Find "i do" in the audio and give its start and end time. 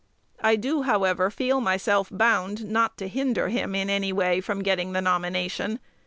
0.41-0.81